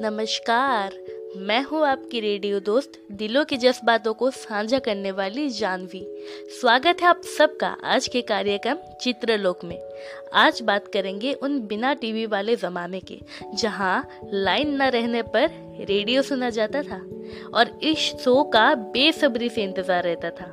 नमस्कार, 0.00 0.94
मैं 1.38 1.62
हूँ 1.64 1.80
आपकी 1.86 2.20
रेडियो 2.20 2.58
दोस्त, 2.60 2.98
दिलों 3.12 3.44
के 3.44 3.56
जज्बातों 3.56 4.12
को 4.14 4.30
साझा 4.30 4.78
करने 4.78 5.10
वाली 5.10 5.48
जानवी। 5.48 6.00
स्वागत 6.60 7.02
है 7.02 7.08
आप 7.08 7.22
सबका 7.28 7.68
आज 7.84 8.08
के 8.08 8.22
कार्यक्रम 8.22 8.78
चित्रलोक 9.02 9.64
में। 9.64 9.78
आज 10.34 10.60
बात 10.62 10.88
करेंगे 10.88 11.32
उन 11.32 11.58
बिना 11.66 11.94
टीवी 11.94 12.26
वाले 12.26 12.56
ज़माने 12.56 13.00
के, 13.00 13.18
जहाँ 13.54 14.08
लाइन 14.24 14.76
न 14.82 14.90
रहने 14.90 15.22
पर 15.22 15.48
रेडियो 15.80 16.22
सुना 16.22 16.50
जाता 16.50 16.82
था 16.82 17.00
और 17.54 17.78
इस 17.82 18.12
शो 18.24 18.42
का 18.44 18.74
बेसब्री 18.74 19.48
से 19.48 19.62
इंतज़ार 19.62 20.04
रहता 20.04 20.30
था। 20.30 20.52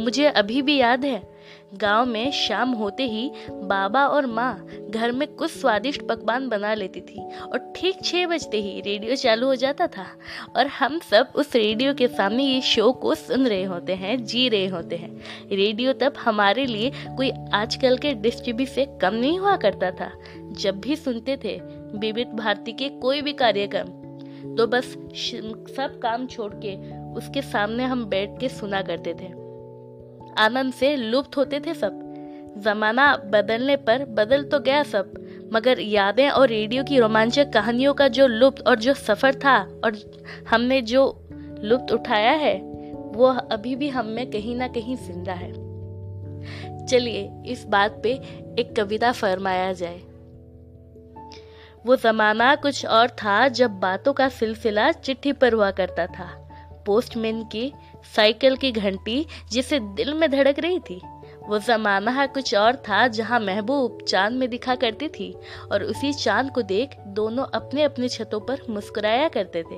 मुझे 0.00 0.26
अभी 0.26 0.62
भी 0.62 0.76
याद 0.76 1.04
है 1.04 1.22
गाँव 1.74 2.06
में 2.06 2.30
शाम 2.30 2.70
होते 2.70 3.02
ही 3.02 3.30
बाबा 3.50 4.06
और 4.06 4.26
माँ 4.26 4.66
घर 4.90 5.12
में 5.12 5.26
कुछ 5.28 5.50
स्वादिष्ट 5.50 6.02
पकवान 6.02 6.48
बना 6.48 6.74
लेती 6.74 7.00
थी 7.00 7.20
और 7.42 7.72
ठीक 7.76 8.02
छः 8.04 8.26
बजते 8.26 8.60
ही 8.60 8.80
रेडियो 8.80 9.16
चालू 9.16 9.46
हो 9.46 9.54
जाता 9.54 9.86
था 9.86 10.06
और 10.56 10.66
हम 10.66 10.98
सब 11.00 11.32
उस 11.34 11.54
रेडियो 11.56 11.94
के 11.94 12.08
सामने 12.08 12.44
ये 12.44 12.60
शो 12.60 12.92
को 12.92 13.14
सुन 13.14 13.46
रहे 13.46 13.64
होते 13.64 13.94
हैं, 13.94 14.24
जी 14.24 14.48
रहे 14.48 14.66
होते 14.66 14.96
हैं। 14.96 15.10
रेडियो 15.52 15.92
तब 15.92 16.14
हमारे 16.18 16.66
लिए 16.66 16.92
कोई 17.16 17.30
आजकल 17.54 17.98
के 17.98 18.14
डिश 18.14 18.42
से 18.70 18.98
कम 19.02 19.14
नहीं 19.14 19.38
हुआ 19.38 19.56
करता 19.56 19.90
था। 19.90 20.10
जब 20.52 20.80
भी 20.80 20.96
सुनते 20.96 21.36
थे 21.36 21.60
विविध 21.98 22.28
भारती 22.28 22.72
के 22.72 22.88
कोई 22.88 23.22
भी 23.22 23.32
कार्यक्रम 23.32 23.88
तो 24.56 24.66
बस 24.66 24.84
सब 25.76 25.98
काम 26.02 26.26
छोड़ 26.26 26.52
के 26.54 26.74
उसके 27.14 27.42
सामने 27.42 27.84
हम 27.84 28.04
बैठ 28.04 28.38
के 28.40 28.48
सुना 28.48 28.82
करते 28.82 29.14
थे। 29.14 29.43
आनंद 30.38 30.72
से 30.72 30.96
लुप्त 30.96 31.36
होते 31.36 31.60
थे 31.60 31.74
सब। 31.74 32.00
जमाना 32.56 33.16
बदलने 33.16 33.76
पर 33.76 34.04
बदल 34.04 34.42
तो 34.42 34.60
गया 34.60 34.82
सब, 34.82 35.14
मगर 35.52 35.80
यादें 35.80 36.28
और 36.28 36.48
रेडियो 36.48 36.84
की 36.84 36.98
रोमांचक 36.98 37.50
कहानियों 37.52 37.94
का 37.94 38.08
जो 38.08 38.26
लुप्त 38.26 38.66
और 38.66 38.78
जो 38.78 38.94
सफ़र 38.94 39.34
था 39.34 39.58
और 39.84 39.98
हमने 40.50 40.82
जो 40.82 41.26
लुप्त 41.58 41.92
उठाया 41.92 42.32
है, 42.32 42.58
वो 43.14 43.26
अभी 43.26 43.76
भी 43.76 43.88
हम 43.88 44.06
में 44.06 44.30
कहीं 44.30 44.56
ना 44.56 44.68
कहीं 44.68 44.96
ज़िंदा 44.96 45.32
है। 45.32 45.52
चलिए, 46.86 47.30
इस 47.46 47.64
बात 47.64 48.00
पे 48.02 48.12
एक 48.58 48.74
कविता 48.76 49.12
फरमाया 49.12 49.72
जाए। 49.72 50.00
वो 51.86 51.96
ज़माना 51.96 52.54
कुछ 52.54 52.86
और 52.86 53.08
था 53.08 53.48
जब 53.48 53.70
बातों 53.70 54.12
का 54.12 54.28
सिलसिला 54.28 54.92
चिट्ठी 54.92 55.32
पर 55.32 55.52
हुआ 55.52 55.70
करता 55.70 56.06
था। 56.06 56.43
पोस्टमैन 56.86 57.42
की 57.44 57.72
साइकिल 58.16 58.56
की 58.56 58.72
घंटी 58.72 59.26
जिसे 59.52 59.80
दिल 59.80 60.14
में 60.14 60.30
धड़क 60.30 60.58
रही 60.58 60.78
थी। 60.80 61.00
वो 61.48 61.58
ज़माना 61.58 62.24
कुछ 62.26 62.54
और 62.54 62.76
था 62.76 63.06
जहाँ 63.08 63.38
महबूब 63.40 63.98
चाँद 64.08 64.32
में 64.32 64.48
दिखा 64.50 64.74
करती 64.74 65.08
थी 65.08 65.32
और 65.72 65.82
उसी 65.82 66.12
चाँद 66.12 66.50
को 66.50 66.62
देख 66.62 66.96
दोनों 67.06 67.44
अपने 67.54 67.82
अपने 67.82 68.08
छतों 68.08 68.40
पर 68.40 68.60
मुस्कुराया 68.70 69.28
करते 69.28 69.62
थे। 69.62 69.76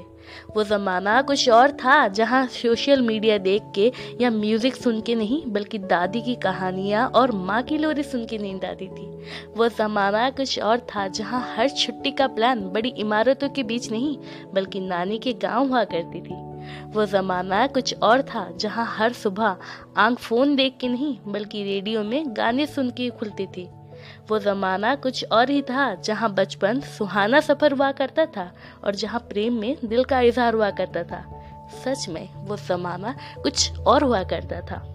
वो 0.57 0.65
ज़माना 0.65 1.21
कुछ 1.23 1.49
और 1.49 1.73
था 1.73 2.07
जहाँ 2.09 2.47
सोशल 2.53 3.03
मीडिया 3.03 3.39
देख 3.39 3.63
के 3.75 3.93
या 4.21 4.31
म्यूज़िक 4.31 4.77
सुन 4.77 5.01
के 5.01 5.15
नहीं, 5.15 5.43
बल्कि 5.47 5.79
दादी 5.79 6.23
की 6.23 6.35
कहानियाँ 6.35 7.09
और 7.09 7.33
माँ 7.33 7.63
की 7.63 7.79
लोरी 7.79 8.03
सुन 8.03 8.25
के 8.27 8.39
नींद 8.39 8.65
आती 8.65 8.89
थी। 8.89 9.07
वो 9.57 9.69
ज़माना 9.69 10.29
कुछ 10.31 10.59
और 10.59 10.87
था 10.95 11.09
जहाँ 11.09 11.45
हर 11.57 11.69
छुट्टी 11.69 12.11
का 12.11 12.27
प्लान 12.27 12.69
बड़ी 12.71 12.95
इमारतों 12.99 13.49
के 13.49 13.63
बीच 13.63 13.91
नहीं, 13.91 14.17
बल्कि 14.55 14.81
नानी 14.81 15.19
के 15.19 15.33
गाँव 15.33 15.69
हुआ 15.69 15.85
करती 15.85 16.21
थी। 16.21 16.45
वो 16.87 17.07
ज़माना 17.07 17.67
कुछ 17.67 17.95
और 18.03 18.23
था, 18.23 18.51
जहाँ 18.57 18.87
हर 18.97 19.13
सुबह 19.13 19.57
आँख 19.97 20.19
फ़ोन 20.19 20.57
देख 20.57 20.77
के 20.81 20.89
नहीं, 20.89 21.19
बल्कि 21.27 21.65
रेडियो 21.65 22.03
में 22.03 22.25
गाने 22.29 22.67
सुन 22.67 22.91
के 22.91 23.11
खुलती 23.11 23.47
थी। 23.47 23.69
वो 24.31 24.39
ज़माना 24.39 24.95
कुछ 24.95 25.25
और 25.33 25.51
ही 25.51 25.63
था, 25.63 25.95
जहाँ 25.95 26.33
बचपन 26.35 26.81
सुहाना 26.81 27.41
सफ़र 27.41 27.73
हुआ 27.73 27.93
करता 27.93 28.27
था 28.27 28.53
और 28.85 28.95
जहाँ 28.95 29.21
प्रेम 29.21 29.55
में 29.55 29.77
दिल 29.85 30.05
का 30.05 30.21
इजहार 30.21 30.55
हुआ 30.55 30.71
करता 30.71 31.03
था। 31.03 31.43
सच 31.85 32.09
में, 32.09 32.29
वो 32.35 32.57
ज़माना 32.57 33.15
कुछ 33.43 33.79
और 33.79 34.05
हुआ 34.05 34.23
करता 34.23 34.61
था। 34.61 34.93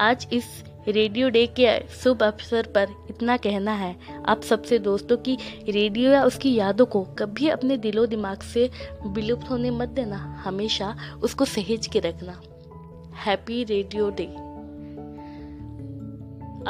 आज 0.00 0.28
इस 0.32 0.64
रेडियो 0.86 1.28
डे 1.28 1.46
के 1.46 1.86
शुभ 1.88 2.22
अवसर 2.22 2.66
पर 2.66 2.88
इतना 3.10 3.36
कहना 3.36 3.72
है। 3.72 3.96
आप 4.26 4.42
सबसे 4.42 4.78
दोस्तों 4.78 5.16
की 5.16 5.36
रेडियो 5.68 6.10
या 6.10 6.24
उसकी 6.24 6.54
यादों 6.54 6.86
को 6.86 7.02
कभी 7.18 7.48
अपने 7.48 7.76
दिलो 7.76 8.06
दिमाग 8.06 8.42
से 8.42 8.70
विलुप्त 9.06 9.50
होने 9.50 9.70
मत 9.70 9.88
देना। 9.88 10.16
हमेशा 10.16 10.96
उसको 11.22 11.44
सहेज 11.44 11.86
के 11.86 12.00
रखना। 12.00 12.40
Happy 13.14 13.64
radio 13.64 14.10
day. 14.10 14.26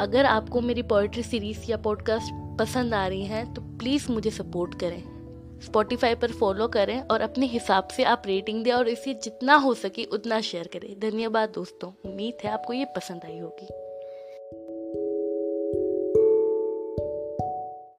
अगर 0.01 0.25
आपको 0.25 0.61
मेरी 0.61 0.81
पोइट्री 0.81 1.23
सीरीज़ 1.23 1.71
या 1.71 1.77
पॉडकास्ट 1.77 2.57
पसंद 2.59 2.93
आ 2.93 3.07
रही 3.07 3.25
हैं 3.25 3.53
तो 3.53 3.61
प्लीज़ 3.61 4.11
मुझे 4.11 4.29
सपोर्ट 4.29 4.79
करें। 4.79 5.03
स्पॉटिफाई 5.59 6.15
पर 6.15 6.31
फॉलो 6.31 6.67
करें 6.67 7.01
और 7.01 7.21
अपने 7.21 7.45
हिसाब 7.45 7.87
से 7.87 8.03
आप 8.03 8.23
रेटिंग 8.25 8.63
दें 8.63 8.71
और 8.71 8.87
इसे 8.87 9.13
जितना 9.13 9.55
हो 9.55 9.73
सके 9.73 10.03
उतना 10.03 10.41
शेयर 10.41 10.69
करें। 10.73 10.99
धन्यवाद 10.99 11.49
दोस्तों। 11.49 11.91
उम्मीद 12.05 12.45
है 12.45 12.51
आपको 12.51 12.73
ये 12.73 12.85
पसंद 12.85 13.21
आई 13.25 13.39
होगी। 13.39 13.67